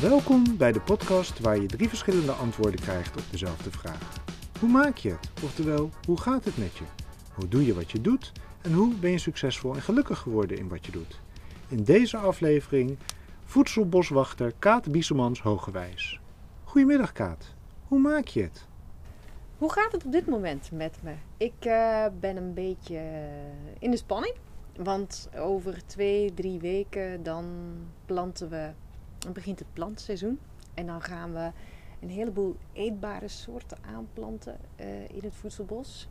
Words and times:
Welkom 0.00 0.56
bij 0.56 0.72
de 0.72 0.80
podcast 0.80 1.40
waar 1.40 1.60
je 1.60 1.66
drie 1.66 1.88
verschillende 1.88 2.32
antwoorden 2.32 2.80
krijgt 2.80 3.16
op 3.16 3.22
dezelfde 3.30 3.70
vraag. 3.70 4.22
Hoe 4.60 4.68
maak 4.68 4.96
je 4.96 5.10
het? 5.10 5.30
Oftewel, 5.44 5.90
hoe 6.06 6.20
gaat 6.20 6.44
het 6.44 6.58
met 6.58 6.76
je? 6.76 6.84
Hoe 7.34 7.48
doe 7.48 7.66
je 7.66 7.74
wat 7.74 7.90
je 7.90 8.00
doet? 8.00 8.32
En 8.62 8.72
hoe 8.72 8.94
ben 8.94 9.10
je 9.10 9.18
succesvol 9.18 9.74
en 9.74 9.82
gelukkig 9.82 10.18
geworden 10.18 10.58
in 10.58 10.68
wat 10.68 10.86
je 10.86 10.92
doet? 10.92 11.20
In 11.68 11.84
deze 11.84 12.16
aflevering 12.16 12.98
voedselboswachter 13.44 14.52
Kaat 14.58 14.92
Biesemans 14.92 15.42
Hogewijs. 15.42 16.20
Goedemiddag 16.64 17.12
Kaat, 17.12 17.54
hoe 17.88 18.00
maak 18.00 18.26
je 18.26 18.42
het? 18.42 18.66
Hoe 19.58 19.72
gaat 19.72 19.92
het 19.92 20.04
op 20.04 20.12
dit 20.12 20.26
moment 20.26 20.70
met 20.72 20.98
me? 21.02 21.14
Ik 21.36 21.64
eh, 21.64 22.06
ben 22.20 22.36
een 22.36 22.54
beetje 22.54 23.28
in 23.78 23.90
de 23.90 23.96
spanning. 23.96 24.34
Want 24.76 25.28
over 25.36 25.86
twee, 25.86 26.34
drie 26.34 26.58
weken 26.58 27.22
dan 27.22 27.46
planten 28.06 28.48
we. 28.48 28.70
Dan 29.18 29.32
begint 29.32 29.58
het 29.58 29.72
plantseizoen. 29.72 30.38
En 30.74 30.86
dan 30.86 31.02
gaan 31.02 31.32
we 31.32 31.50
een 32.00 32.10
heleboel 32.10 32.56
eetbare 32.72 33.28
soorten 33.28 33.78
aanplanten 33.94 34.56
uh, 34.80 34.86
in 35.00 35.20
het 35.22 35.34
voedselbos. 35.34 36.08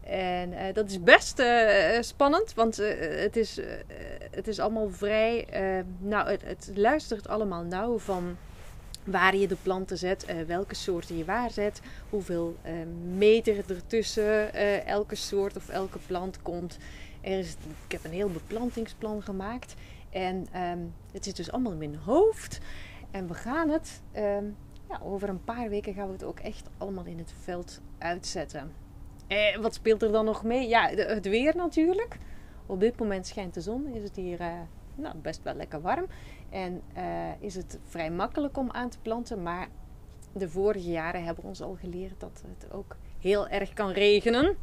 En 0.00 0.52
uh, 0.52 0.60
dat 0.72 0.90
is 0.90 1.02
best 1.02 1.38
uh, 1.38 2.00
spannend, 2.00 2.54
want 2.54 2.76
het, 2.76 3.36
is, 3.36 3.60
het 4.30 4.48
is 4.48 4.58
allemaal 4.58 4.90
vrij. 4.90 5.46
nou, 5.98 6.30
het, 6.30 6.42
het, 6.42 6.70
luistert 6.74 7.28
allemaal 7.28 7.62
nauw 7.62 7.98
van 7.98 8.36
waar 9.04 9.36
je 9.36 9.48
de 9.48 9.56
planten 9.62 9.98
zet, 9.98 10.46
welke 10.46 10.74
soorten 10.74 11.16
je 11.16 11.24
waar 11.24 11.50
zet, 11.50 11.80
hoeveel 12.10 12.56
meter 13.16 13.70
ertussen 13.70 14.54
elke 14.86 15.14
soort 15.14 15.56
of 15.56 15.68
elke 15.68 15.98
plant 16.06 16.42
komt. 16.42 16.78
Er 17.20 17.38
is, 17.38 17.56
ik 17.86 17.92
heb 17.92 18.04
een 18.04 18.10
heel 18.10 18.30
beplantingsplan 18.30 19.22
gemaakt. 19.22 19.74
En 20.16 20.46
um, 20.62 20.94
het 21.12 21.24
zit 21.24 21.36
dus 21.36 21.50
allemaal 21.50 21.72
in 21.72 21.78
mijn 21.78 21.96
hoofd. 21.96 22.58
En 23.10 23.28
we 23.28 23.34
gaan 23.34 23.68
het, 23.68 24.02
um, 24.16 24.56
ja, 24.88 25.00
over 25.02 25.28
een 25.28 25.44
paar 25.44 25.68
weken 25.68 25.94
gaan 25.94 26.06
we 26.06 26.12
het 26.12 26.24
ook 26.24 26.40
echt 26.40 26.70
allemaal 26.78 27.04
in 27.04 27.18
het 27.18 27.34
veld 27.42 27.80
uitzetten. 27.98 28.72
Eh, 29.26 29.56
wat 29.56 29.74
speelt 29.74 30.02
er 30.02 30.12
dan 30.12 30.24
nog 30.24 30.44
mee? 30.44 30.68
Ja, 30.68 30.88
het 30.88 31.28
weer 31.28 31.56
natuurlijk. 31.56 32.18
Op 32.66 32.80
dit 32.80 32.98
moment 32.98 33.26
schijnt 33.26 33.54
de 33.54 33.60
zon, 33.60 33.86
is 33.86 34.02
het 34.02 34.16
hier 34.16 34.40
uh, 34.40 34.52
nou, 34.94 35.16
best 35.16 35.42
wel 35.42 35.54
lekker 35.54 35.80
warm. 35.80 36.06
En 36.50 36.82
uh, 36.96 37.02
is 37.38 37.54
het 37.54 37.78
vrij 37.84 38.10
makkelijk 38.10 38.56
om 38.56 38.70
aan 38.70 38.88
te 38.88 38.98
planten. 39.02 39.42
Maar 39.42 39.68
de 40.32 40.48
vorige 40.48 40.90
jaren 40.90 41.24
hebben 41.24 41.44
ons 41.44 41.62
al 41.62 41.76
geleerd 41.80 42.20
dat 42.20 42.42
het 42.48 42.72
ook 42.72 42.96
heel 43.20 43.48
erg 43.48 43.72
kan 43.72 43.90
regenen. 43.90 44.56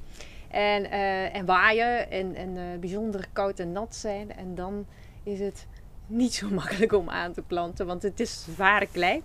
En, 0.50 0.84
uh, 0.84 1.36
en 1.36 1.46
waaien 1.46 2.12
en, 2.12 2.36
en 2.36 2.80
bijzonder 2.80 3.28
koud 3.34 3.60
en 3.60 3.72
nat 3.72 3.96
zijn. 3.96 4.36
En 4.36 4.56
dan 4.56 4.86
is 5.24 5.40
het 5.40 5.68
niet 6.08 6.34
zo 6.34 6.50
makkelijk 6.60 6.94
om 6.94 7.10
aan 7.10 7.34
te 7.34 7.42
planten, 7.42 7.86
want 7.86 8.04
het 8.04 8.20
is 8.20 8.44
zware 8.44 8.88
klei. 8.92 9.24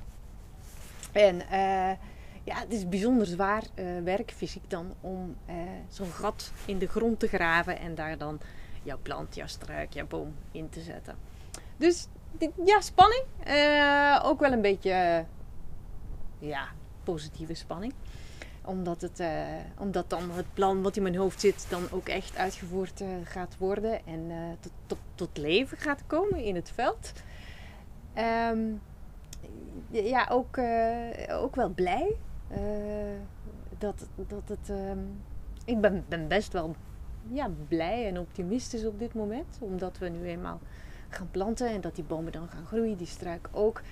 En 1.12 1.34
uh, 1.34 1.92
ja, 2.44 2.54
het 2.54 2.72
is 2.72 2.88
bijzonder 2.88 3.26
zwaar 3.26 3.62
werk, 4.04 4.32
fysiek 4.32 4.70
dan, 4.70 4.94
om 5.00 5.36
zo'n 5.88 6.10
gat 6.10 6.52
in 6.64 6.78
de 6.78 6.86
grond 6.86 7.18
te 7.18 7.28
graven 7.28 7.78
en 7.78 7.94
daar 7.94 8.18
dan 8.18 8.40
jouw 8.82 8.98
plant, 9.02 9.34
jouw 9.34 9.46
struik, 9.46 9.92
jouw 9.92 10.06
boom 10.06 10.34
in 10.52 10.68
te 10.68 10.80
zetten. 10.80 11.16
Dus 11.76 12.06
ja, 12.64 12.80
spanning. 12.80 13.22
ook 14.22 14.40
wel 14.40 14.52
een 14.52 14.62
beetje 14.62 15.24
ja, 16.38 16.68
positieve 17.04 17.54
spanning 17.54 17.92
omdat, 18.68 19.00
het, 19.00 19.20
uh, 19.20 19.42
omdat 19.78 20.10
dan 20.10 20.30
het 20.30 20.54
plan 20.54 20.82
wat 20.82 20.96
in 20.96 21.02
mijn 21.02 21.16
hoofd 21.16 21.40
zit 21.40 21.66
dan 21.68 21.82
ook 21.90 22.08
echt 22.08 22.36
uitgevoerd 22.36 23.00
uh, 23.00 23.08
gaat 23.24 23.56
worden 23.58 24.06
en 24.06 24.30
uh, 24.30 24.36
tot, 24.60 24.72
tot, 24.86 24.98
tot, 25.14 25.36
leven 25.36 25.78
gaat 25.78 26.02
komen 26.06 26.42
in 26.42 26.54
het 26.54 26.70
veld. 26.70 27.12
Um, 28.50 28.80
ja, 29.90 30.26
ook, 30.30 30.58
ook 31.30 31.56
wel 31.56 31.68
blij. 31.68 32.16
dat, 33.78 34.06
dat 34.16 34.48
het, 34.48 34.68
um, 34.68 35.20
ik 35.64 35.80
ben, 35.80 36.04
ben 36.08 36.28
best 36.28 36.52
wel 36.52 36.74
ja, 37.28 37.50
blij 37.68 38.06
en 38.06 38.18
optimistisch 38.18 38.86
op 38.86 38.98
dit 38.98 39.14
moment. 39.14 39.58
Omdat 39.60 39.98
we 39.98 40.08
nu 40.08 40.24
eenmaal 40.24 40.60
gaan 41.08 41.28
planten 41.30 41.68
en 41.68 41.80
dat 41.80 41.94
die 41.94 42.04
bomen 42.04 42.32
dan 42.32 42.48
gaan 42.48 42.66
groeien, 42.66 42.96
die 42.96 43.06
struik 43.06 43.48
ook. 43.52 43.82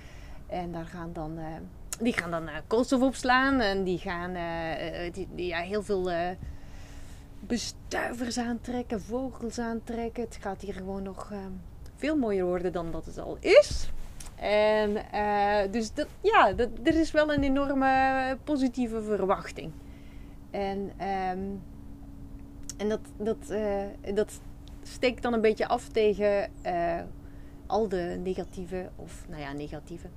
En 0.47 0.73
daar 0.73 0.87
gaan 0.87 1.13
dan 1.13 1.39
die 2.01 2.13
gaan 2.13 2.31
dan 2.31 2.43
uh, 2.43 2.55
koolstof 2.67 3.03
opslaan 3.03 3.61
en 3.61 3.85
die 3.85 3.99
gaan 3.99 4.33
die, 5.13 5.29
die, 5.35 5.47
ja, 5.47 5.59
heel 5.59 5.83
veel 5.83 6.11
bestuivers 7.41 8.39
aantrekken, 8.39 9.01
vogels 9.01 9.59
aantrekken. 9.59 10.23
Het 10.23 10.39
gaat 10.41 10.61
hier 10.61 10.75
gewoon 10.75 11.03
nog 11.03 11.33
veel 11.97 12.17
mooier 12.17 12.45
worden 12.45 12.73
dan 12.73 12.91
dat 12.91 13.07
het 13.07 13.19
al 13.19 13.37
is. 13.41 13.91
En 14.37 14.97
dus 15.71 15.95
dat, 15.95 16.07
ja, 16.21 16.53
dat, 16.53 16.69
er 16.83 17.01
is 17.01 17.11
wel 17.11 17.33
een 17.33 17.43
enorme 17.43 18.39
positieve 18.45 19.03
verwachting. 19.03 19.73
En, 20.51 20.79
um, 20.79 21.63
en 22.77 22.89
dat, 22.89 23.01
dat, 23.17 23.55
dat 24.15 24.41
steekt 24.83 25.23
dan 25.23 25.33
een 25.33 25.41
beetje 25.41 25.69
af 25.69 25.89
tegen 25.89 26.51
al 27.67 27.89
de 27.89 28.21
negatieve, 28.23 28.91
of 28.97 29.25
nou 29.29 29.41
ja, 29.41 29.53
negatieve 29.53 30.09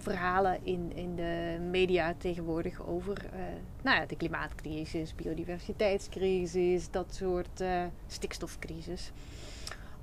verhalen 0.00 0.64
in, 0.64 0.92
in 0.94 1.16
de 1.16 1.58
media 1.70 2.14
tegenwoordig 2.18 2.86
over 2.86 3.24
uh, 3.24 3.40
nou 3.82 3.96
ja, 3.96 4.06
de 4.06 4.16
klimaatcrisis, 4.16 5.14
biodiversiteitscrisis, 5.14 6.90
dat 6.90 7.14
soort 7.14 7.60
uh, 7.60 7.84
stikstofcrisis. 8.06 9.12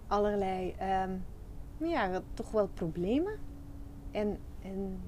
Allerlei 0.07 0.75
um, 1.03 1.25
ja, 1.87 2.21
toch 2.33 2.51
wel 2.51 2.67
problemen. 2.67 3.37
En, 4.11 4.39
en, 4.61 5.01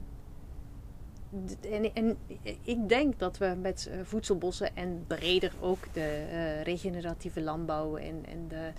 en, 1.94 2.18
ik 2.64 2.90
denk 2.90 3.20
dat 3.20 3.38
we 3.38 3.58
met 3.62 3.88
eh, 3.88 4.00
voedselbossen 4.04 4.76
en 4.76 5.04
breder 5.08 5.54
ook 5.60 5.94
de 5.94 6.62
regeneratieve 6.62 7.42
landbouw 7.42 7.96
en, 7.96 8.26
en 8.26 8.48
de 8.48 8.72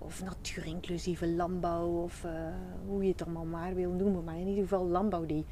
of 0.00 0.22
natuurinclusieve 0.22 1.28
landbouw, 1.28 2.02
of 2.02 2.24
uh, 2.24 2.32
hoe 2.86 3.02
je 3.02 3.10
het 3.10 3.22
allemaal 3.22 3.44
maar 3.44 3.74
wil 3.74 3.90
noemen. 3.90 4.24
Maar 4.24 4.38
in 4.38 4.46
ieder 4.46 4.62
geval 4.62 4.86
landbouw 4.86 5.26
die 5.26 5.44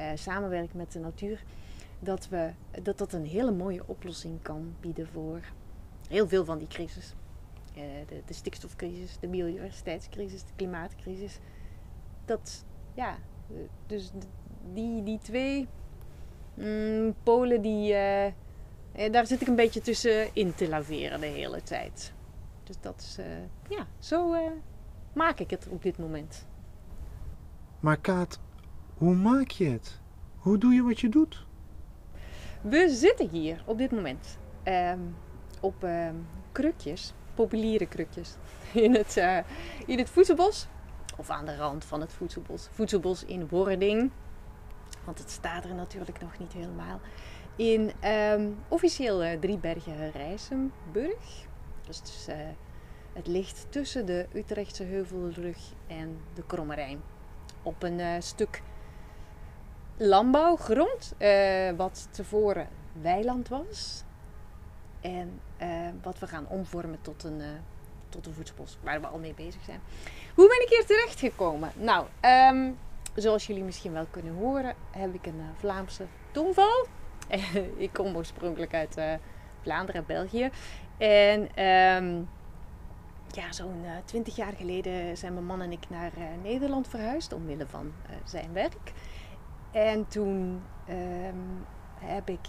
uh, 0.00 0.10
samenwerkt 0.14 0.74
met 0.74 0.92
de 0.92 0.98
natuur. 0.98 1.42
Dat, 1.98 2.28
we, 2.28 2.50
dat 2.82 2.98
dat 2.98 3.12
een 3.12 3.26
hele 3.26 3.52
mooie 3.52 3.82
oplossing 3.86 4.42
kan 4.42 4.74
bieden 4.80 5.06
voor 5.06 5.40
heel 6.08 6.28
veel 6.28 6.44
van 6.44 6.58
die 6.58 6.68
crisis. 6.68 7.14
Uh, 7.76 7.82
de, 8.08 8.22
de, 8.26 8.34
stikstofcrisis, 8.34 9.18
de 9.20 9.28
biodiversiteitscrisis, 9.28 10.40
de 10.40 10.52
klimaatcrisis. 10.56 11.38
Dat, 12.24 12.64
ja, 12.94 13.18
dus 13.86 14.10
die, 14.72 15.02
die 15.02 15.18
twee 15.18 15.68
mm, 16.54 17.14
polen, 17.22 17.62
die, 17.62 17.92
daar 19.10 19.26
zit 19.26 19.40
ik 19.40 19.48
een 19.48 19.56
beetje 19.56 19.80
tussen 19.80 20.34
in 20.34 20.54
te 20.54 20.68
laveren 20.68 21.20
de 21.20 21.26
hele 21.26 21.62
tijd. 21.62 22.12
Dus 22.64 22.80
dat 22.80 23.00
is, 23.00 23.18
uh, 23.18 23.26
ja, 23.68 23.86
zo 23.98 24.34
uh, 24.34 24.50
maak 25.12 25.38
ik 25.38 25.50
het 25.50 25.68
op 25.68 25.82
dit 25.82 25.98
moment. 25.98 26.46
Maar 27.80 27.96
Kaat, 27.96 28.40
hoe 28.94 29.14
maak 29.14 29.50
je 29.50 29.64
het? 29.64 30.00
Hoe 30.36 30.58
doe 30.58 30.72
je 30.72 30.82
wat 30.82 31.00
je 31.00 31.08
doet? 31.08 31.46
We 32.60 32.88
zitten 32.88 33.28
hier 33.28 33.62
op 33.66 33.78
dit 33.78 33.90
moment 33.90 34.38
um, 34.64 35.16
op 35.60 35.82
um, 35.82 36.26
krukjes, 36.52 37.14
populiere 37.34 37.86
krukjes, 37.86 38.36
in 38.72 38.94
het, 38.94 39.16
uh, 39.16 39.38
in 39.86 39.98
het 39.98 40.10
voedselbos. 40.10 40.66
Of 41.16 41.30
aan 41.30 41.46
de 41.46 41.56
rand 41.56 41.84
van 41.84 42.00
het 42.00 42.12
voedselbos. 42.12 42.68
Voedselbos 42.70 43.24
in 43.24 43.48
wording. 43.48 44.10
Want 45.04 45.18
het 45.18 45.30
staat 45.30 45.64
er 45.64 45.74
natuurlijk 45.74 46.20
nog 46.20 46.38
niet 46.38 46.52
helemaal. 46.52 47.00
In 47.56 47.92
um, 48.04 48.58
officieel 48.68 49.38
Driebergen 49.38 50.12
Dus 52.00 52.28
uh, 52.28 52.34
het 53.12 53.26
ligt 53.26 53.66
tussen 53.68 54.06
de 54.06 54.26
Utrechtse 54.34 54.84
Heuvelrug 54.84 55.58
en 55.86 56.20
de 56.34 56.42
Krommerijn. 56.46 57.02
Op 57.62 57.82
een 57.82 57.98
uh, 57.98 58.14
stuk 58.18 58.62
landbouwgrond, 59.96 61.14
uh, 61.18 61.70
wat 61.70 62.08
tevoren 62.10 62.68
weiland 63.02 63.48
was. 63.48 64.04
En 65.00 65.40
wat 66.02 66.18
we 66.18 66.26
gaan 66.26 66.48
omvormen 66.48 67.00
tot 67.00 67.24
een, 67.24 67.42
tot 68.08 68.26
een 68.26 68.34
voedselbos, 68.34 68.78
waar 68.82 69.00
we 69.00 69.06
al 69.06 69.18
mee 69.18 69.34
bezig 69.34 69.64
zijn. 69.64 69.80
Hoe 70.34 70.48
ben 70.48 70.62
ik 70.62 70.68
hier 70.68 70.86
terecht 70.86 71.18
gekomen? 71.18 71.72
Nou, 71.76 72.06
um, 72.50 72.78
zoals 73.14 73.46
jullie 73.46 73.62
misschien 73.62 73.92
wel 73.92 74.06
kunnen 74.10 74.34
horen, 74.34 74.74
heb 74.90 75.14
ik 75.14 75.26
een 75.26 75.42
Vlaamse 75.58 76.06
tongval. 76.30 76.86
ik 77.76 77.92
kom 77.92 78.16
oorspronkelijk 78.16 78.74
uit 78.74 78.96
Vlaanderen, 79.62 80.06
België. 80.06 80.50
En 80.98 81.40
um, 81.64 82.28
ja, 83.28 83.52
zo'n 83.52 83.80
uh, 83.84 83.90
twintig 84.04 84.36
jaar 84.36 84.52
geleden 84.52 85.16
zijn 85.16 85.32
mijn 85.32 85.46
man 85.46 85.60
en 85.60 85.72
ik 85.72 85.88
naar 85.88 86.12
uh, 86.18 86.24
Nederland 86.42 86.88
verhuisd 86.88 87.32
omwille 87.32 87.66
van 87.66 87.86
uh, 87.86 88.16
zijn 88.24 88.52
werk. 88.52 88.92
En 89.70 90.08
toen 90.08 90.62
um, 90.88 91.66
heb 92.00 92.28
ik 92.28 92.46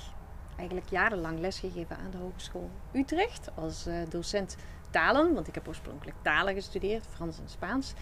eigenlijk 0.58 0.90
jarenlang 0.90 1.40
lesgegeven 1.40 1.98
aan 1.98 2.12
de 2.12 2.18
Hogeschool 2.18 2.70
Utrecht 2.92 3.50
als 3.56 3.88
docent 4.10 4.58
talen, 4.90 5.34
want 5.34 5.48
ik 5.48 5.56
heb 5.56 5.68
oorspronkelijk 5.68 6.18
talen 6.22 6.54
gestudeerd, 6.54 7.08
Frans 7.08 7.40
en 7.40 7.50
Spaans. 7.50 7.94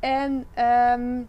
En 0.00 0.44
ehm, 0.54 1.22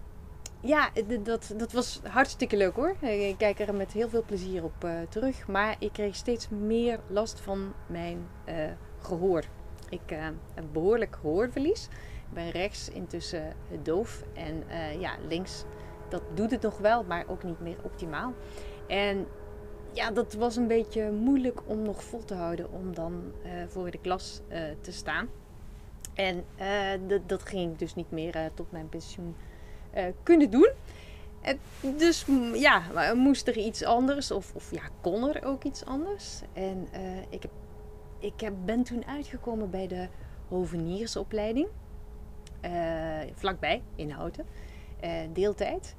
ja, 0.65 0.89
dat, 1.23 1.53
dat 1.57 1.71
was 1.71 2.01
hartstikke 2.07 2.57
leuk 2.57 2.75
hoor. 2.75 2.95
Ik 3.01 3.37
kijk 3.37 3.59
er 3.59 3.75
met 3.75 3.91
heel 3.91 4.09
veel 4.09 4.23
plezier 4.23 4.63
op 4.63 4.83
eh, 4.83 4.91
terug. 5.09 5.47
Maar 5.47 5.75
ik 5.79 5.91
kreeg 5.93 6.15
steeds 6.15 6.49
meer 6.49 6.99
last 7.07 7.39
van 7.39 7.73
mijn 7.87 8.27
eh, 8.43 8.55
gehoor. 8.99 9.43
Ik 9.89 10.11
eh, 10.11 10.27
heb 10.53 10.65
behoorlijk 10.71 11.15
gehoorverlies. 11.21 11.85
Ik 12.27 12.33
ben 12.33 12.49
rechts 12.49 12.89
intussen 12.89 13.53
doof. 13.83 14.23
En 14.33 14.63
ja, 14.99 15.15
links, 15.27 15.63
dat 16.09 16.21
doet 16.33 16.51
het 16.51 16.61
nog 16.61 16.77
wel, 16.77 17.03
maar 17.03 17.25
ook 17.27 17.43
niet 17.43 17.59
meer 17.59 17.77
optimaal. 17.81 18.33
En 18.87 19.27
ja, 19.91 20.11
dat 20.11 20.33
was 20.33 20.55
een 20.55 20.67
beetje 20.67 21.11
moeilijk 21.11 21.59
om 21.65 21.81
nog 21.81 22.03
vol 22.03 22.23
te 22.23 22.33
houden 22.33 22.71
om 22.71 22.93
dan 22.93 23.31
voor 23.67 23.91
de 23.91 23.97
klas 23.97 24.41
te 24.81 24.91
staan. 24.91 25.29
En 26.13 26.43
dat- 27.27 27.43
ging 27.43 27.77
dus 27.77 27.95
niet 27.95 28.11
meer 28.11 28.51
tot 28.53 28.71
mijn 28.71 28.89
pensioen 28.89 29.35
eh, 29.95 30.05
kunnen 30.23 30.49
doen. 30.49 30.69
En 31.41 31.59
dus 31.97 32.25
ja, 32.53 32.81
moest 33.13 33.47
er 33.47 33.57
iets 33.57 33.83
anders 33.83 34.31
of, 34.31 34.51
of 34.55 34.71
ja, 34.71 34.81
kon 35.01 35.29
er 35.33 35.45
ook 35.45 35.63
iets 35.63 35.85
anders. 35.85 36.41
En 36.53 36.87
eh, 36.91 37.01
ik, 37.29 37.41
heb, 37.41 37.51
ik 38.19 38.39
heb, 38.39 38.53
ben 38.65 38.83
toen 38.83 39.05
uitgekomen 39.05 39.69
bij 39.69 39.87
de 39.87 40.07
hoveniersopleiding. 40.47 41.67
eh, 42.61 42.71
vlakbij, 43.33 43.81
in 43.95 44.09
Houten. 44.09 44.45
deeltijd. 45.33 45.95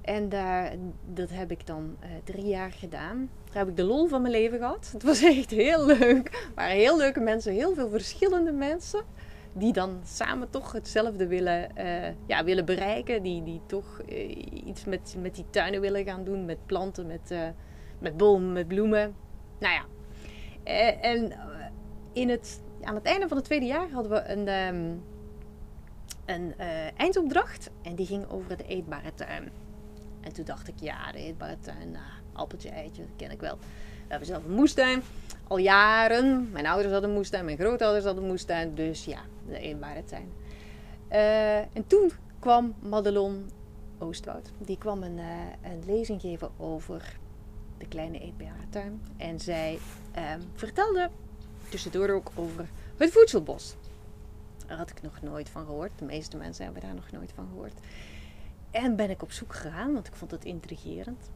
En 0.00 0.28
daar, 0.28 0.72
dat 1.06 1.30
heb 1.30 1.50
ik 1.50 1.66
dan 1.66 1.96
drie 2.24 2.46
jaar 2.46 2.72
gedaan. 2.72 3.30
Daar 3.44 3.58
heb 3.58 3.68
ik 3.68 3.76
de 3.76 3.84
lol 3.84 4.06
van 4.06 4.22
mijn 4.22 4.34
leven 4.34 4.58
gehad. 4.58 4.90
Het 4.92 5.02
was 5.02 5.22
echt 5.36 5.50
heel 5.50 5.86
leuk. 5.86 6.50
Waren 6.54 6.76
heel 6.76 6.96
leuke 6.96 7.20
mensen, 7.20 7.52
heel 7.52 7.74
veel 7.74 7.88
verschillende 7.90 8.52
mensen. 8.52 9.04
Die 9.52 9.72
dan 9.72 10.00
samen 10.04 10.50
toch 10.50 10.72
hetzelfde 10.72 11.26
willen, 11.26 11.76
eh, 11.76 12.12
ja, 12.26 12.44
willen 12.44 12.64
bereiken. 12.64 13.22
Die, 13.22 13.42
die 13.42 13.60
toch 13.66 14.00
eh, 14.00 14.66
iets 14.66 14.84
met, 14.84 15.14
met 15.18 15.34
die 15.34 15.44
tuinen 15.50 15.80
willen 15.80 16.04
gaan 16.04 16.24
doen. 16.24 16.44
Met 16.44 16.66
planten, 16.66 17.06
met, 17.06 17.30
eh, 17.30 17.48
met 17.98 18.16
bomen, 18.16 18.52
met 18.52 18.68
bloemen. 18.68 19.14
Nou 19.58 19.74
ja. 19.74 19.84
En 21.00 21.32
in 22.12 22.28
het, 22.28 22.62
aan 22.82 22.94
het 22.94 23.04
einde 23.04 23.28
van 23.28 23.36
het 23.36 23.46
tweede 23.46 23.66
jaar 23.66 23.90
hadden 23.90 24.12
we 24.12 24.28
een, 24.28 24.48
ehm, 24.48 24.94
een 26.26 26.54
eindopdracht. 26.96 27.70
En 27.82 27.94
die 27.94 28.06
ging 28.06 28.30
over 28.30 28.56
de 28.56 28.66
eetbare 28.66 29.14
tuin. 29.14 29.50
En 30.20 30.32
toen 30.32 30.44
dacht 30.44 30.68
ik, 30.68 30.74
ja, 30.80 31.12
de 31.12 31.18
eetbare 31.18 31.56
tuin, 31.60 31.90
nou, 31.90 32.04
appeltje, 32.32 32.68
eitje, 32.68 33.02
dat 33.02 33.16
ken 33.16 33.30
ik 33.30 33.40
wel. 33.40 33.56
We 33.56 34.16
hebben 34.16 34.26
zelf 34.26 34.44
een 34.44 34.54
moestuin, 34.54 35.02
al 35.48 35.58
jaren. 35.58 36.50
Mijn 36.52 36.66
ouders 36.66 36.92
hadden 36.92 37.10
een 37.10 37.16
moestuin, 37.16 37.44
mijn 37.44 37.56
grootouders 37.56 38.04
hadden 38.04 38.22
een 38.22 38.30
moestuin. 38.30 38.74
Dus 38.74 39.04
ja, 39.04 39.20
de 39.50 39.58
eetbare 39.58 40.04
tuin. 40.04 40.28
Eh, 41.10 41.58
en 41.58 41.86
toen 41.86 42.12
kwam 42.38 42.74
Madelon 42.80 43.50
Oostwoud. 43.98 44.50
Die 44.58 44.78
kwam 44.78 45.02
een, 45.02 45.18
eh, 45.18 45.72
een 45.72 45.82
lezing 45.86 46.20
geven 46.20 46.50
over 46.56 47.18
de 47.78 47.88
kleine 47.88 48.18
eetbare 48.20 48.68
tuin. 48.68 49.02
En 49.16 49.40
zij 49.40 49.78
ehm, 50.12 50.40
vertelde 50.54 51.10
tussendoor 51.68 52.10
ook 52.10 52.30
over 52.34 52.68
het 52.96 53.10
voedselbos. 53.12 53.76
Daar 54.66 54.78
had 54.78 54.90
ik 54.90 55.02
nog 55.02 55.22
nooit 55.22 55.48
van 55.48 55.64
gehoord. 55.64 55.90
De 55.96 56.04
meeste 56.04 56.36
mensen 56.36 56.64
hebben 56.64 56.82
daar 56.82 56.94
nog 56.94 57.10
nooit 57.10 57.32
van 57.34 57.46
gehoord. 57.48 57.80
En 58.70 58.96
ben 58.96 59.10
ik 59.10 59.22
op 59.22 59.32
zoek 59.32 59.54
gegaan, 59.54 59.92
want 59.92 60.06
ik 60.06 60.14
vond 60.14 60.30
het 60.30 60.44
intrigerend. 60.44 61.30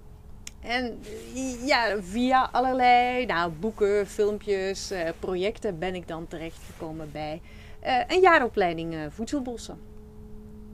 En 0.60 0.99
eh, 1.34 1.67
ja, 1.67 2.02
via 2.02 2.49
allerlei 2.52 3.26
nou, 3.26 3.52
boeken, 3.52 4.06
filmpjes, 4.06 4.93
projecten 5.19 5.78
ben 5.78 5.94
ik 5.94 6.08
dan 6.08 6.26
terechtgekomen 6.26 7.12
bij 7.12 7.40
eh, 7.84 8.00
een 8.06 8.20
jaaropleiding 8.20 8.94
eh, 8.94 9.00
voedselbossen. 9.08 9.78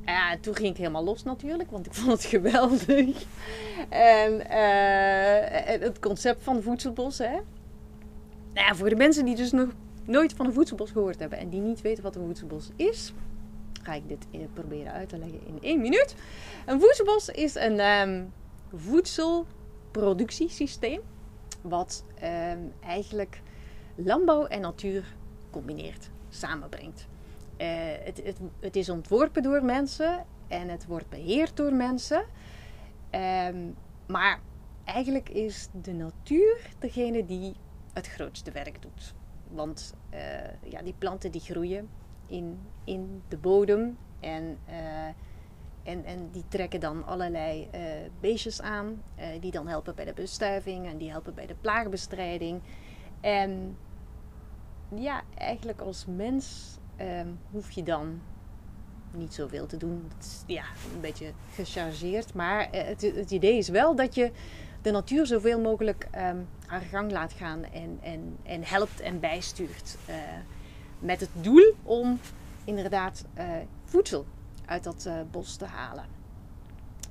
Ja, 0.05 0.31
en 0.31 0.41
toen 0.41 0.57
ging 0.57 0.69
ik 0.69 0.77
helemaal 0.77 1.05
los 1.05 1.23
natuurlijk, 1.23 1.71
want 1.71 1.87
ik 1.87 1.95
vond 2.01 2.13
het 2.13 2.25
geweldig. 2.25 3.25
En 3.89 4.49
eh, 4.49 5.81
het 5.81 5.99
concept 5.99 6.43
van 6.43 6.63
voedselbossen, 6.63 7.31
hè. 7.31 7.39
Nou 8.55 8.77
voor 8.77 8.89
de 8.89 8.97
mensen 8.97 9.25
die 9.25 9.37
dus 9.37 9.53
nog 9.53 9.69
nooit 10.05 10.33
van 10.33 10.47
een 10.47 10.53
voedselbos 10.53 10.91
gehoord 10.91 11.19
hebben 11.19 11.39
en 11.39 11.49
die 11.49 11.61
niet 11.61 11.81
weten 11.81 12.03
wat 12.03 12.17
een 12.17 12.25
voedselbos 12.25 12.71
is, 12.77 13.13
ga 13.83 13.95
ik 13.95 14.09
dit 14.09 14.27
proberen 14.53 14.93
uit 14.93 15.09
te 15.09 15.19
leggen 15.19 15.47
in 15.47 15.59
één 15.61 15.81
minuut. 15.81 16.15
Een 16.67 16.81
voedselbos 16.81 17.29
is 17.29 17.55
een 17.55 17.81
ehm, 17.81 18.25
voedselproductiesysteem 18.75 21.01
wat 21.63 22.05
ehm, 22.21 22.59
eigenlijk 22.81 23.41
landbouw 23.95 24.47
en 24.47 24.61
natuur 24.61 25.05
combineert, 25.51 26.11
samenbrengt. 26.31 27.09
Eh, 27.57 27.69
het, 28.05 28.23
het, 28.25 28.39
het 28.61 28.77
is 28.77 28.89
ontworpen 28.89 29.43
door 29.43 29.65
mensen 29.65 30.25
en 30.49 30.69
het 30.69 30.87
wordt 30.87 31.09
beheerd 31.09 31.57
door 31.57 31.73
mensen. 31.73 32.25
Ehm, 33.11 33.69
maar 34.07 34.41
eigenlijk 34.85 35.29
is 35.29 35.69
de 35.83 35.93
natuur 35.93 36.75
degene 36.79 37.25
die 37.25 37.55
het 37.93 38.07
grootste 38.07 38.51
werk 38.51 38.83
doet. 38.83 39.15
Want 39.49 39.95
eh, 40.11 40.21
ja, 40.71 40.83
die 40.83 40.95
planten 40.99 41.31
die 41.31 41.41
groeien 41.41 41.89
in, 42.27 42.59
in 42.85 43.23
de 43.29 43.37
bodem 43.37 43.99
en, 44.21 44.59
eh, 44.67 45.07
en, 45.83 46.05
en 46.05 46.29
die 46.31 46.45
trekken 46.49 46.81
dan 46.81 47.05
allerlei 47.07 47.69
beestjes 48.21 48.61
aan. 48.61 49.03
die 49.41 49.51
dan 49.51 49.69
helpen 49.69 49.95
bij 49.95 50.05
de 50.05 50.13
bestuiving 50.13 50.87
en 50.87 50.99
die 50.99 51.11
helpen 51.11 51.35
bij 51.35 51.47
de 51.47 51.57
plaagbestrijding. 51.61 52.61
En 53.21 53.77
ja, 54.95 55.23
eigenlijk 55.35 55.81
als 55.81 56.07
mens 56.07 56.77
ehm, 56.97 57.29
hoef 57.51 57.71
je 57.71 57.83
dan 57.83 58.21
niet 59.13 59.35
zoveel 59.35 59.67
te 59.67 59.77
doen. 59.77 60.11
Het 60.15 60.25
is, 60.27 60.43
ja, 60.47 60.65
een 60.95 61.01
beetje 61.01 61.33
gechargeerd. 61.55 62.35
Maar 62.35 62.71
eh, 62.71 62.87
het, 62.87 63.01
het 63.03 63.31
idee 63.31 63.57
is 63.57 63.69
wel 63.69 63.95
dat 63.95 64.15
je 64.15 64.31
de 64.83 64.91
natuur 64.91 65.27
zoveel 65.27 65.61
mogelijk 65.61 66.09
ehm, 66.11 66.39
haar 66.67 66.81
gang 66.81 67.11
laat 67.13 67.33
gaan 67.33 67.65
en, 67.65 67.99
en, 68.03 68.37
en 68.43 68.63
helpt 68.65 69.01
en 69.01 69.21
bijstuurt. 69.21 69.97
eh, 70.07 70.15
met 70.99 71.21
het 71.21 71.31
doel 71.41 71.75
om 71.83 72.19
inderdaad 72.65 73.25
eh, 73.35 73.47
voedsel 73.85 74.27
uit 74.67 74.85
dat 74.85 75.09
bos 75.31 75.57
te 75.57 75.65
halen. 75.65 76.05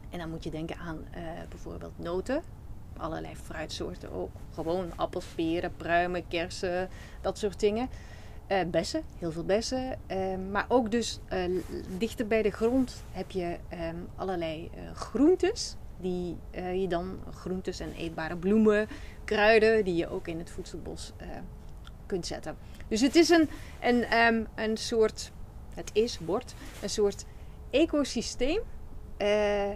En 0.09 0.19
dan 0.19 0.29
moet 0.29 0.43
je 0.43 0.49
denken 0.49 0.77
aan 0.77 1.05
bijvoorbeeld 1.49 1.99
noten, 1.99 2.43
allerlei 2.99 3.35
fruitsoorten 3.35 4.11
ook. 4.11 4.29
Gewoon 4.53 4.91
appels, 4.95 5.25
peren, 5.25 5.75
pruimen, 5.75 6.27
kersen, 6.27 6.89
dat 7.21 7.37
soort 7.37 7.59
dingen. 7.59 7.89
Eh, 8.47 8.59
bessen, 8.67 9.03
heel 9.17 9.31
veel 9.31 9.43
bessen. 9.45 9.99
Eh, 10.07 10.17
maar 10.51 10.65
ook 10.67 10.91
dus 10.91 11.19
eh, 11.27 11.43
dichter 11.97 12.27
bij 12.27 12.41
de 12.41 12.51
grond 12.51 13.03
heb 13.11 13.31
je 13.31 13.57
ehm, 13.69 13.95
allerlei 14.15 14.69
eh, 14.73 14.95
groentes. 14.95 15.75
Die 16.01 16.37
je 16.51 16.85
dan, 16.87 17.19
groentes 17.33 17.79
en 17.79 17.93
eetbare 17.93 18.37
bloemen, 18.37 18.87
kruiden, 19.29 19.83
die 19.83 19.95
je 19.95 20.07
ook 20.09 20.27
in 20.27 20.37
het 20.37 20.49
voedselbos 20.49 21.11
eh, 21.17 21.27
kunt 22.05 22.27
zetten. 22.27 22.57
Dus 22.87 23.01
het 23.01 23.15
is 23.15 23.29
een, 23.29 23.49
een, 23.81 24.03
ehm, 24.03 24.43
een 24.55 24.77
soort, 24.77 25.31
het 25.73 25.89
is, 25.93 26.19
wordt, 26.19 26.55
een 26.81 26.89
soort 26.89 27.25
ecosysteem 27.69 28.61
eh, 29.19 29.69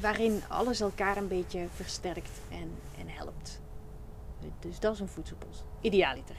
waarin 0.00 0.42
alles 0.48 0.80
elkaar 0.80 1.16
een 1.16 1.28
beetje 1.28 1.66
versterkt 1.74 2.40
en, 2.50 2.70
en 2.98 3.06
helpt. 3.06 3.60
Dus 4.58 4.80
dat 4.80 4.94
is 4.94 5.00
een 5.00 5.08
voedselbos. 5.08 5.62
Idealiter 5.80 6.36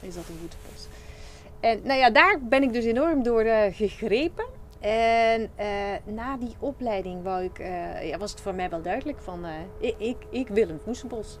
is 0.00 0.14
dat 0.14 0.28
een 0.28 0.36
voedselbos. 0.40 0.88
En 1.60 1.80
nou 1.84 1.98
ja, 1.98 2.10
daar 2.10 2.38
ben 2.42 2.62
ik 2.62 2.72
dus 2.72 2.84
enorm 2.84 3.22
door 3.22 3.40
eh, 3.40 3.74
gegrepen. 3.74 4.44
En 4.80 5.50
eh, 5.54 5.66
na 6.04 6.36
die 6.36 6.54
opleiding 6.58 7.22
wou 7.22 7.44
ik, 7.44 7.58
ja, 8.02 8.18
was 8.18 8.30
het 8.30 8.40
voor 8.40 8.54
mij 8.54 8.70
wel 8.70 8.82
duidelijk 8.82 9.18
van, 9.20 9.44
ik, 9.78 9.94
ik, 9.98 10.16
ik 10.30 10.48
wil 10.48 10.68
een 10.68 10.80
voedselbos. 10.84 11.38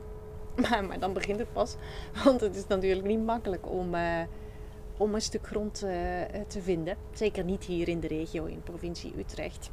Maar, 0.68 0.84
maar 0.84 0.98
dan 0.98 1.12
begint 1.12 1.38
het 1.38 1.52
pas. 1.52 1.76
Want 2.24 2.40
het 2.40 2.56
is 2.56 2.66
natuurlijk 2.66 3.06
niet 3.06 3.24
makkelijk 3.24 3.70
om, 3.70 3.94
om 4.96 5.14
een 5.14 5.22
stuk 5.22 5.46
grond 5.46 5.74
te 6.46 6.62
vinden. 6.62 6.96
Zeker 7.12 7.44
niet 7.44 7.64
hier 7.64 7.88
in 7.88 8.00
de 8.00 8.08
regio, 8.08 8.44
in 8.44 8.54
de 8.54 8.60
provincie 8.60 9.14
Utrecht. 9.18 9.70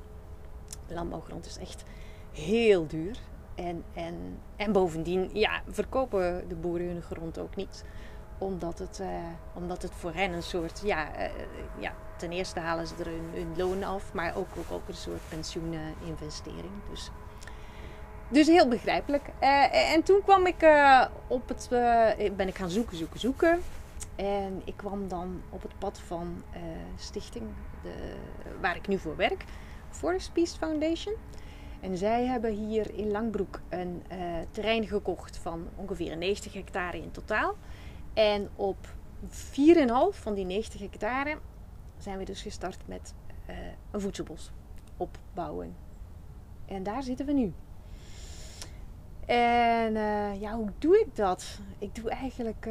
Landbouwgrond 0.94 1.46
is 1.46 1.58
echt 1.58 1.84
heel 2.32 2.88
duur. 2.88 3.18
En, 3.56 3.84
en, 3.94 4.40
en 4.56 4.72
bovendien 4.72 5.30
ja, 5.34 5.62
verkopen 5.68 6.48
de 6.48 6.56
boeren 6.56 6.88
hun 6.88 7.02
grond 7.02 7.40
ook 7.40 7.56
niet. 7.56 7.84
Omdat 8.38 8.80
het, 8.80 9.00
eh, 9.00 9.08
omdat 9.54 9.82
het 9.82 9.92
voor 9.92 10.14
hen 10.14 10.34
een 10.34 10.44
soort, 10.44 10.82
ja, 10.84 11.14
eh, 11.14 11.30
ja, 11.80 11.94
ten 12.18 12.32
eerste 12.32 12.60
halen 12.60 12.88
ze 12.88 12.94
er 13.00 13.06
hun, 13.06 13.54
loon 13.58 13.84
af, 13.84 14.14
maar 14.14 14.36
ook, 14.36 14.48
ook, 14.58 14.72
ook 14.72 14.88
een 14.88 14.94
soort 14.94 15.30
pensioeninvestering. 15.30 16.72
Dus, 16.90 17.10
dus 18.28 18.48
heel 18.48 18.68
begrijpelijk. 18.68 19.30
Eh, 19.40 19.94
en 19.94 20.04
toen 20.04 20.22
kwam 20.24 20.46
ik 20.46 20.68
op 21.28 21.48
het, 21.48 21.68
ben 22.36 22.48
ik 22.48 22.58
gaan 22.58 22.70
zoeken, 22.70 22.98
zoeken, 22.98 23.20
zoeken. 23.20 23.62
En 24.16 24.62
ik 24.66 24.78
kwam 24.78 25.08
dan 25.08 25.42
op 25.50 25.62
het 25.62 25.78
pad 25.78 26.00
van 26.00 26.44
stichting 26.96 27.46
de, 27.84 28.16
waar 28.62 28.76
ik 28.76 28.88
nu 28.88 28.98
voor 28.98 29.16
werk, 29.16 29.46
Forest 29.92 30.34
Peace 30.34 30.58
Foundation. 30.58 31.16
En 31.82 31.98
zij 31.98 32.26
hebben 32.26 32.54
hier 32.54 32.94
in 32.94 33.12
Langbroek 33.12 33.60
een 33.70 34.04
eh, 34.08 34.18
terrein 34.52 34.88
gekocht 34.88 35.38
van 35.38 35.68
ongeveer 35.76 36.18
90 36.18 36.54
hectare 36.54 36.98
in 36.98 37.12
totaal. 37.12 37.56
En 38.14 38.50
op 38.56 38.78
4,5 39.28 39.32
van 40.10 40.34
die 40.34 40.46
90 40.46 40.82
hectare 40.82 41.38
zijn 41.98 42.18
we 42.18 42.26
dus 42.26 42.42
gestart 42.42 42.88
met 42.88 43.14
eh, 43.46 43.56
een 43.92 44.02
voedselbos. 44.02 44.52
opbouwen. 44.98 45.76
En 46.66 46.84
daar 46.84 47.04
zitten 47.04 47.26
we 47.26 47.32
nu. 47.32 47.54
En 49.26 49.96
uh, 49.96 50.42
ja, 50.42 50.56
hoe 50.56 50.72
doe 50.80 51.00
ik 51.00 51.16
dat? 51.16 51.60
Ik 51.78 51.96
doe 51.96 52.10
eigenlijk 52.10 52.66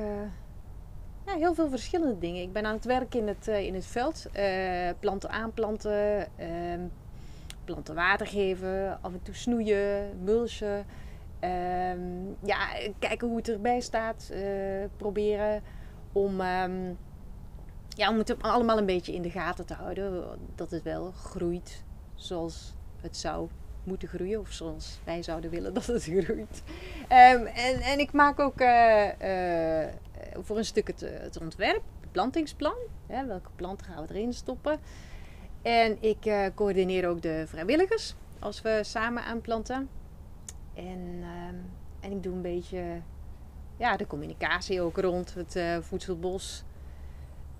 ja, 1.26 1.34
heel 1.34 1.54
veel 1.54 1.68
verschillende 1.68 2.18
dingen. 2.18 2.42
Ik 2.42 2.52
ben 2.52 2.66
aan 2.66 2.74
het 2.74 2.84
werk 2.84 3.14
in 3.14 3.28
het, 3.28 3.46
in 3.46 3.74
het 3.74 3.86
veld. 3.86 4.26
planten 5.00 5.30
aanplanten, 5.30 6.28
ehm, 6.38 6.80
planten 7.72 7.94
water 7.94 8.26
geven, 8.26 8.98
af 9.02 9.12
en 9.12 9.22
toe 9.22 9.34
snoeien, 9.34 10.22
mulchen. 10.24 10.86
Ehm, 11.40 12.24
ja, 12.44 12.68
kijken 12.98 13.28
hoe 13.28 13.36
het 13.36 13.48
erbij 13.48 13.80
staat. 13.80 14.32
proberen 14.96 15.62
om, 16.12 16.40
um, 16.40 16.98
ja, 17.88 18.10
om 18.10 18.18
het 18.18 18.42
allemaal 18.42 18.78
een 18.78 18.86
beetje 18.86 19.14
in 19.14 19.22
de 19.22 19.30
gaten 19.30 19.66
te 19.66 19.74
houden. 19.74 20.38
Dat 20.54 20.70
het 20.70 20.82
wel 20.82 21.10
groeit 21.10 21.84
zoals 22.14 22.74
het 23.00 23.16
zou 23.16 23.48
moeten 23.84 24.08
groeien. 24.08 24.40
Of 24.40 24.52
zoals 24.52 25.00
wij 25.04 25.22
zouden 25.22 25.50
willen 25.50 25.74
dat 25.74 25.86
het 25.86 26.02
groeit. 26.24 26.62
Um, 27.08 27.46
en, 27.46 27.80
en 27.80 27.98
ik 27.98 28.12
maak 28.12 28.40
ook 28.40 28.60
uh, 28.60 29.06
uh, 29.22 29.88
voor 30.34 30.56
een 30.58 30.64
stuk 30.64 30.86
het, 30.86 31.00
het 31.00 31.40
ontwerp, 31.40 31.82
het 32.00 32.12
plantingsplan. 32.12 32.76
Welke 33.06 33.50
planten 33.56 33.86
gaan 33.86 34.06
we 34.06 34.14
erin 34.14 34.32
stoppen. 34.32 34.78
En 35.62 36.02
ik 36.02 36.26
uh, 36.26 36.46
coördineer 36.54 37.08
ook 37.08 37.22
de 37.22 37.44
vrijwilligers 37.46 38.14
als 38.38 38.62
we 38.62 38.80
samen 38.82 39.24
aanplanten. 39.24 39.88
En, 40.74 41.00
um, 41.48 41.70
en 42.00 42.12
ik 42.12 42.22
doe 42.22 42.34
een 42.34 42.42
beetje 42.42 43.00
ja, 43.76 43.96
de 43.96 44.06
communicatie 44.06 44.80
ook 44.80 44.98
rond 44.98 45.34
het 45.34 45.84
voedselbos. 45.84 46.64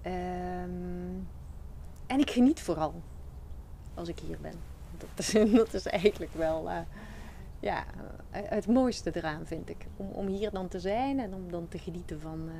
Um, 0.07 1.29
en 2.07 2.19
ik 2.19 2.31
geniet 2.31 2.61
vooral 2.61 2.95
als 3.95 4.09
ik 4.09 4.19
hier 4.19 4.39
ben 4.41 4.77
dat 4.99 5.09
is, 5.17 5.33
dat 5.65 5.75
is 5.75 5.87
eigenlijk 5.87 6.33
wel 6.33 6.71
uh, 6.71 6.79
ja, 7.61 7.85
het 8.31 8.67
mooiste 8.67 9.17
eraan, 9.17 9.47
vind 9.47 9.69
ik. 9.69 9.87
Om, 9.97 10.07
om 10.11 10.27
hier 10.27 10.51
dan 10.51 10.69
te 10.69 10.81
zijn 10.81 11.21
en 11.21 11.35
om 11.35 11.51
dan 11.51 11.69
te 11.69 11.79
genieten 11.79 12.21
van, 12.21 12.51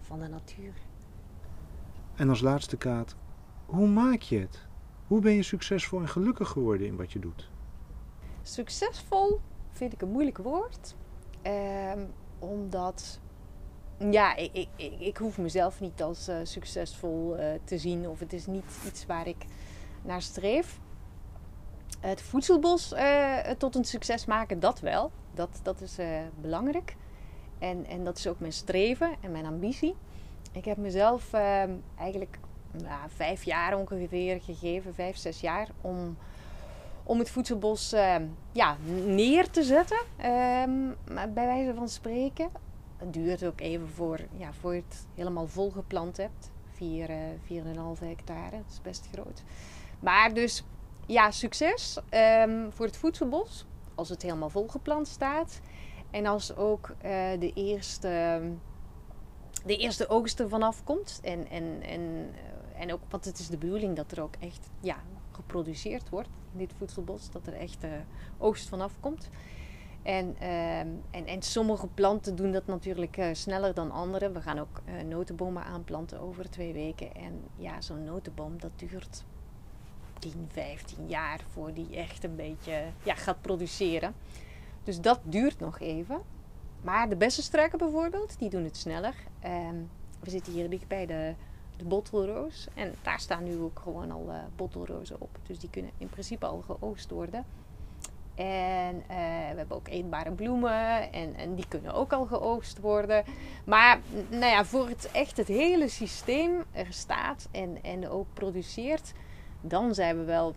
van 0.00 0.20
de 0.20 0.28
natuur. 0.28 0.72
En 2.14 2.28
als 2.28 2.40
laatste 2.40 2.76
kaart, 2.76 3.14
hoe 3.66 3.88
maak 3.88 4.20
je 4.20 4.38
het? 4.38 4.66
Hoe 5.06 5.20
ben 5.20 5.32
je 5.32 5.42
succesvol 5.42 6.00
en 6.00 6.08
gelukkig 6.08 6.48
geworden 6.48 6.86
in 6.86 6.96
wat 6.96 7.12
je 7.12 7.18
doet? 7.18 7.50
Succesvol 8.42 9.40
vind 9.70 9.92
ik 9.92 10.02
een 10.02 10.10
moeilijk 10.10 10.38
woord. 10.38 10.94
Um, 11.42 12.12
omdat 12.38 13.20
ja, 14.10 14.36
ik, 14.36 14.68
ik, 14.76 15.00
ik, 15.00 15.16
hoef 15.16 15.38
mezelf 15.38 15.80
niet 15.80 16.02
als 16.02 16.28
uh, 16.28 16.36
succesvol 16.42 17.38
uh, 17.38 17.44
te 17.64 17.78
zien. 17.78 18.08
Of 18.08 18.20
het 18.20 18.32
is 18.32 18.46
niet 18.46 18.64
iets 18.86 19.06
waar 19.06 19.26
ik 19.26 19.44
naar 20.02 20.22
streef 20.22 20.80
het 22.00 22.22
voedselbos 22.22 22.92
uh, 22.92 23.38
tot 23.38 23.74
een 23.74 23.84
succes 23.84 24.24
maken, 24.24 24.60
dat 24.60 24.80
wel. 24.80 25.10
Dat, 25.34 25.60
dat 25.62 25.80
is 25.80 25.98
belangrijk. 26.40 26.96
En, 27.58 27.86
en 27.86 28.04
dat 28.04 28.18
is 28.18 28.26
ook 28.26 28.40
mijn 28.40 28.52
streven 28.52 29.14
en 29.20 29.32
mijn 29.32 29.46
ambitie. 29.46 29.94
Ik 30.52 30.64
heb 30.64 30.76
mezelf 30.76 31.32
uh, 31.32 31.62
eigenlijk 31.98 32.38
vijf 33.08 33.42
jaar 33.42 33.78
ongeveer 33.78 34.40
gegeven, 34.40 34.94
vijf, 34.94 35.16
zes 35.16 35.40
jaar, 35.40 35.68
om, 35.80 36.16
om 37.02 37.18
het 37.18 37.30
voedselbos 37.30 37.92
ehm, 37.92 38.24
ja, 38.52 38.76
neer 39.06 39.50
te 39.50 39.62
zetten. 39.62 40.00
Ehm, 40.16 40.90
bij 41.34 41.46
wijze 41.46 41.74
van 41.74 41.88
spreken. 41.88 42.50
Het 42.96 43.12
duurt 43.12 43.44
ook 43.44 43.60
even 43.60 43.88
voor, 43.88 44.18
ja, 44.36 44.52
voor 44.52 44.74
je 44.74 44.82
het 44.88 45.06
helemaal 45.14 45.46
volgeplant 45.46 46.16
hebt. 46.16 46.50
4, 46.76 47.08
4,5 47.42 47.98
hectare, 47.98 48.56
dat 48.56 48.70
is 48.70 48.80
best 48.82 49.08
groot. 49.12 49.42
Maar 50.00 50.34
dus 50.34 50.64
ja, 51.06 51.30
succes 51.30 51.98
um, 52.10 52.72
voor 52.72 52.86
het 52.86 52.96
voedselbos. 52.96 53.66
Als 53.94 54.08
het 54.08 54.22
helemaal 54.22 54.50
volgeplant 54.50 55.08
staat. 55.08 55.60
En 56.10 56.26
als 56.26 56.56
ook 56.56 56.88
uh, 56.88 57.10
de, 57.38 57.52
eerste, 57.54 58.40
de 59.64 59.76
eerste 59.76 60.08
oogst 60.08 60.40
er 60.40 60.48
vanaf 60.48 60.84
komt. 60.84 61.20
En, 61.22 61.50
en, 61.50 61.82
en, 61.82 62.30
en 62.78 62.92
ook, 62.92 63.00
want 63.08 63.24
het 63.24 63.38
is 63.38 63.48
de 63.48 63.56
bedoeling 63.56 63.96
dat 63.96 64.12
er 64.12 64.22
ook 64.22 64.34
echt 64.40 64.70
ja, 64.80 64.96
geproduceerd 65.30 66.08
wordt 66.08 66.28
in 66.52 66.58
dit 66.58 66.72
voedselbos. 66.78 67.30
Dat 67.30 67.46
er 67.46 67.54
echt 67.54 67.84
uh, 67.84 67.90
oogst 68.38 68.68
vanaf 68.68 68.92
komt. 69.00 69.28
En, 70.02 70.26
um, 70.26 71.02
en, 71.10 71.26
en 71.26 71.42
sommige 71.42 71.86
planten 71.86 72.36
doen 72.36 72.52
dat 72.52 72.66
natuurlijk 72.66 73.16
uh, 73.16 73.28
sneller 73.32 73.74
dan 73.74 73.90
andere. 73.90 74.30
We 74.30 74.40
gaan 74.40 74.58
ook 74.58 74.82
uh, 74.88 75.02
notenbomen 75.02 75.64
aanplanten 75.64 76.20
over 76.20 76.50
twee 76.50 76.72
weken. 76.72 77.14
En 77.14 77.42
ja, 77.56 77.80
zo'n 77.80 78.04
notenboom 78.04 78.60
dat 78.60 78.70
duurt 78.76 79.24
10, 80.18 80.48
15 80.48 81.08
jaar 81.08 81.40
voor 81.52 81.74
die 81.74 81.96
echt 81.96 82.24
een 82.24 82.36
beetje 82.36 82.84
ja, 83.02 83.14
gaat 83.14 83.40
produceren. 83.40 84.14
Dus 84.82 85.00
dat 85.00 85.20
duurt 85.22 85.58
nog 85.58 85.80
even. 85.80 86.20
Maar 86.82 87.08
de 87.08 87.16
bessenstruiken 87.16 87.78
bijvoorbeeld, 87.78 88.38
die 88.38 88.50
doen 88.50 88.64
het 88.64 88.76
sneller. 88.76 89.14
Um, 89.44 89.90
we 90.20 90.30
zitten 90.30 90.52
hier 90.52 90.70
dicht 90.70 90.88
bij 90.88 91.06
de, 91.06 91.34
de 91.76 91.84
bottelroos. 91.84 92.68
En 92.74 92.94
daar 93.02 93.20
staan 93.20 93.44
nu 93.44 93.58
ook 93.58 93.78
gewoon 93.78 94.10
al 94.10 94.24
uh, 94.28 94.38
bottelrozen 94.56 95.20
op. 95.20 95.38
Dus 95.46 95.58
die 95.58 95.70
kunnen 95.70 95.90
in 95.98 96.08
principe 96.08 96.46
al 96.46 96.60
geoogst 96.60 97.10
worden. 97.10 97.44
En 98.34 98.96
uh, 98.96 99.06
we 99.50 99.56
hebben 99.56 99.76
ook 99.76 99.88
eetbare 99.88 100.32
bloemen 100.32 101.12
en, 101.12 101.34
en 101.34 101.54
die 101.54 101.68
kunnen 101.68 101.94
ook 101.94 102.12
al 102.12 102.26
geoogst 102.26 102.80
worden. 102.80 103.24
Maar 103.64 104.00
nou 104.28 104.44
ja, 104.44 104.64
voor 104.64 104.88
het 104.88 105.10
echt 105.12 105.36
het 105.36 105.48
hele 105.48 105.88
systeem 105.88 106.64
er 106.72 106.92
staat 106.92 107.48
en, 107.50 107.82
en 107.82 108.08
ook 108.08 108.26
produceert, 108.32 109.12
dan 109.60 109.94
zijn 109.94 110.18
we 110.18 110.24
wel 110.24 110.54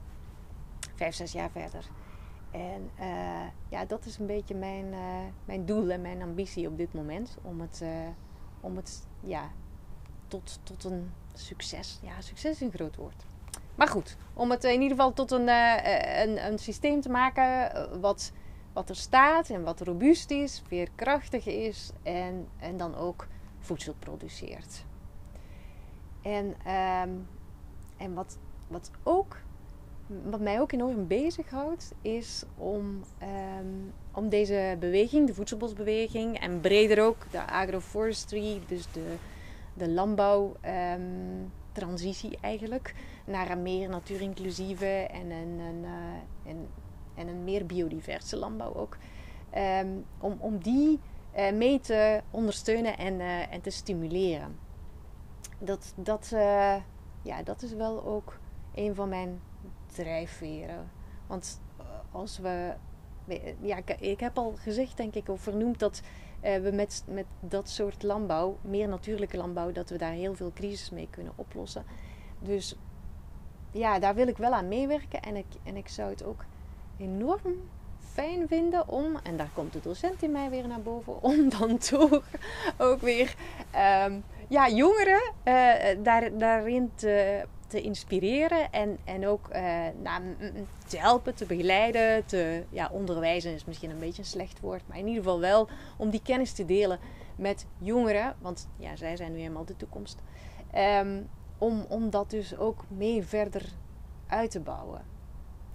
vijf, 0.96 1.16
zes 1.16 1.32
jaar 1.32 1.50
verder. 1.50 1.86
En 2.52 2.90
uh, 3.00 3.48
ja, 3.70 3.86
dat 3.86 4.06
is 4.06 4.18
een 4.18 4.26
beetje 4.26 4.56
mijn, 4.56 4.94
mijn 5.46 5.66
doel 5.66 5.90
en 5.90 6.02
mijn 6.02 6.22
ambitie 6.22 6.68
op 6.68 6.78
dit 6.78 6.94
moment. 6.94 7.38
Om 7.42 7.62
het, 7.62 7.84
om 8.62 8.76
het 8.76 9.08
ja, 9.20 9.50
tot, 10.30 10.60
tot 10.64 10.84
een 10.84 11.12
succes. 11.34 12.00
Ja, 12.02 12.22
succes 12.22 12.52
is 12.52 12.62
een 12.62 12.72
groot 12.72 12.96
woord. 12.96 13.26
Maar 13.76 13.88
goed, 13.88 14.18
om 14.34 14.52
het 14.52 14.64
in 14.64 14.82
ieder 14.82 14.90
geval 14.90 15.14
tot 15.14 15.32
een, 15.32 15.48
een, 16.22 16.46
een 16.46 16.60
systeem 16.60 17.02
te 17.02 17.10
maken 17.10 18.02
wat, 18.02 18.32
wat 18.74 18.90
er 18.90 18.96
staat 18.96 19.50
en 19.50 19.64
wat 19.64 19.82
robuust 19.82 20.32
is, 20.32 20.62
veerkrachtig 20.68 21.46
is 21.46 21.92
en, 22.04 22.48
en 22.60 22.78
dan 22.78 22.96
ook 22.96 23.28
voedsel 23.60 23.94
produceert. 24.00 24.86
En, 26.22 26.46
um, 26.46 27.28
en 27.98 28.14
wat 28.14 28.38
wat 28.70 28.92
ook 29.04 29.38
wat 30.30 30.40
mij 30.40 30.60
ook 30.60 30.72
enorm 30.72 31.08
bezighoudt, 31.08 31.92
is 32.02 32.44
om, 32.58 33.04
um, 33.60 33.94
om 34.12 34.30
deze 34.30 34.78
beweging, 34.80 35.28
de 35.28 35.34
voedselbosbeweging, 35.34 36.40
en 36.40 36.60
breder 36.60 37.04
ook 37.04 37.26
de 37.32 37.48
agroforestry, 37.48 38.62
dus 38.68 38.92
de, 38.92 39.16
de 39.80 39.90
landbouwtransitie 39.90 42.32
um, 42.32 42.38
eigenlijk, 42.42 42.96
naar 43.26 43.52
een 43.52 43.62
meer 43.62 43.90
natuurinclusieve 43.90 45.08
en 45.12 45.32
een, 45.32 45.60
uh, 45.60 45.90
en, 46.44 46.68
en 47.16 47.28
een 47.28 47.44
meer 47.44 47.66
biodiverse 47.66 48.38
landbouw 48.38 48.74
ook. 48.74 48.98
Um, 49.58 50.06
om, 50.20 50.38
om 50.40 50.58
die 50.58 51.00
uh, 51.38 51.52
mee 51.52 51.80
te 51.80 52.22
ondersteunen 52.32 52.98
en, 52.98 53.14
uh, 53.14 53.54
en 53.54 53.62
te 53.62 53.70
stimuleren. 53.70 54.58
Dat, 55.60 55.94
dat, 55.96 56.30
ja, 57.22 57.44
dat 57.44 57.62
is 57.62 57.74
wel 57.74 58.04
ook 58.04 58.40
een 58.76 58.96
van 58.96 59.10
mijn 59.10 59.42
drijfveren. 59.94 60.90
Want 61.28 61.62
eh, 61.78 61.86
als 62.12 62.38
we. 62.38 62.74
Ja, 63.62 63.80
ik 64.00 64.20
heb 64.20 64.38
al 64.38 64.54
gezegd, 64.58 64.98
denk 64.98 65.16
ik, 65.16 65.30
of 65.30 65.42
vernoemd 65.42 65.80
dat 65.80 66.02
we 66.42 66.70
met, 66.74 67.04
met 67.08 67.26
dat 67.40 67.70
soort 67.70 68.04
landbouw, 68.04 68.58
meer 68.62 68.88
natuurlijke 68.88 69.38
landbouw, 69.38 69.72
dat 69.72 69.90
we 69.90 69.98
daar 69.98 70.12
heel 70.12 70.36
veel 70.36 70.52
crisis 70.54 70.90
mee 70.90 71.08
kunnen 71.12 71.34
oplossen. 71.36 71.86
Dus 72.40 72.76
ja, 73.72 74.00
daar 74.00 74.16
wil 74.16 74.28
ik 74.28 74.38
wel 74.38 74.52
aan 74.52 74.68
meewerken. 74.68 75.22
En 75.22 75.36
ik, 75.36 75.46
en 75.64 75.76
ik 75.76 75.88
zou 75.88 76.10
het 76.10 76.24
ook 76.24 76.46
enorm 76.98 77.56
fijn 78.00 78.48
vinden 78.48 78.88
om, 78.88 79.18
en 79.24 79.38
daar 79.38 79.50
komt 79.54 79.74
de 79.74 79.80
docent 79.80 80.22
in 80.22 80.32
mij 80.32 80.50
weer 80.50 80.68
naar 80.68 80.82
boven, 80.82 81.24
om 81.32 81.50
dan 81.50 81.78
toch 81.78 82.24
ook 82.78 83.02
weer 83.02 83.36
um, 84.06 84.24
ja, 84.48 84.70
jongeren 84.70 85.34
uh, 85.46 86.04
daar, 86.04 86.38
daarin 86.38 86.92
te 86.96 87.46
te 87.70 87.82
inspireren 87.82 88.72
en, 88.72 88.98
en 89.04 89.28
ook 89.28 89.50
uh, 89.52 89.86
nou, 90.02 90.24
te 90.88 90.98
helpen, 90.98 91.36
te 91.36 91.46
begeleiden, 91.46 92.26
te 92.26 92.64
ja, 92.70 92.90
onderwijzen 92.92 93.54
is 93.54 93.66
misschien 93.66 93.90
een 93.90 94.00
beetje 94.00 94.22
een 94.22 94.28
slecht 94.28 94.60
woord, 94.60 94.88
maar 94.88 94.98
in 94.98 95.08
ieder 95.08 95.24
geval 95.24 95.40
wel 95.40 95.70
om 95.98 96.10
die 96.10 96.22
kennis 96.22 96.54
te 96.54 96.66
delen 96.66 97.00
met 97.36 97.66
jongeren, 97.78 98.36
want 98.42 98.68
ja, 98.78 98.96
zij 98.96 99.16
zijn 99.16 99.32
nu 99.32 99.38
helemaal 99.38 99.66
de 99.66 99.76
toekomst. 99.76 100.22
Um, 100.76 101.30
om, 101.58 101.86
om 101.90 102.10
dat 102.10 102.30
dus 102.30 102.58
ook 102.58 102.84
mee 102.88 103.24
verder 103.24 103.66
uit 104.28 104.52
te 104.52 104.60
bouwen. 104.60 105.02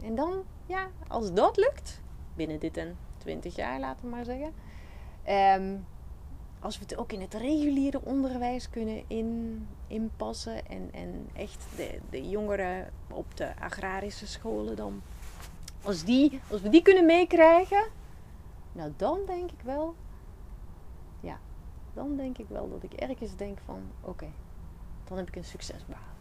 En 0.03 0.15
dan, 0.15 0.43
ja, 0.67 0.91
als 1.09 1.33
dat 1.33 1.57
lukt, 1.57 2.01
binnen 2.35 2.59
dit 2.59 2.77
en 2.77 2.97
20 3.19 3.57
jaar, 3.57 3.81
laten 3.81 4.05
we 4.05 4.11
maar 4.11 4.25
zeggen. 4.25 4.53
Um, 5.63 5.87
als 6.61 6.79
we 6.79 6.83
het 6.83 6.97
ook 6.97 7.13
in 7.13 7.21
het 7.21 7.35
reguliere 7.35 8.01
onderwijs 8.05 8.71
kunnen 8.71 9.03
in, 9.07 9.67
inpassen 9.95 10.67
en, 10.67 10.89
en 10.93 11.29
echt 11.33 11.67
de, 11.77 11.99
de 12.11 12.29
jongeren 12.29 12.91
op 13.11 13.37
de 13.37 13.61
agrarische 13.61 14.27
scholen 14.27 14.77
dan, 14.77 15.03
als, 15.83 16.05
die, 16.05 16.41
als 16.51 16.61
we 16.61 16.69
die 16.69 16.83
kunnen 16.83 17.07
meekrijgen, 17.07 17.85
nou 18.73 18.93
dan 18.97 19.19
denk 19.27 19.51
ik 19.51 19.61
wel, 19.65 19.95
ja, 21.21 21.39
dan 21.93 22.17
denk 22.17 22.39
ik 22.39 22.47
wel 22.49 22.71
dat 22.71 22.83
ik 22.83 22.93
ergens 22.93 23.37
denk 23.37 23.59
van 23.65 23.83
oké, 24.01 24.29
dan 25.05 25.17
heb 25.17 25.29
ik 25.29 25.37
een 25.37 25.45
succes 25.45 25.87
behaald. 25.87 26.13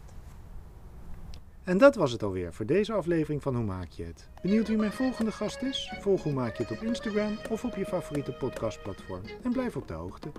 En 1.64 1.78
dat 1.78 1.94
was 1.94 2.12
het 2.12 2.22
alweer 2.22 2.52
voor 2.52 2.66
deze 2.66 2.92
aflevering 2.92 3.42
van 3.42 3.54
Hoe 3.54 3.64
Maak 3.64 3.88
Je 3.88 4.04
Het? 4.04 4.28
Benieuwd 4.42 4.68
wie 4.68 4.76
mijn 4.76 4.92
volgende 4.92 5.32
gast 5.32 5.62
is? 5.62 5.92
Volg 6.00 6.22
Hoe 6.22 6.32
Maak 6.32 6.56
Je 6.56 6.62
Het 6.62 6.78
op 6.78 6.82
Instagram 6.82 7.38
of 7.50 7.64
op 7.64 7.76
je 7.76 7.84
favoriete 7.84 8.32
podcastplatform 8.32 9.22
en 9.42 9.52
blijf 9.52 9.76
op 9.76 9.88
de 9.88 9.94
hoogte. 9.94 10.32